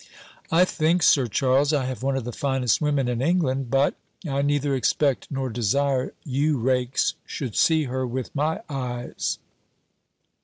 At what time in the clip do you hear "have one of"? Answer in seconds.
1.85-2.23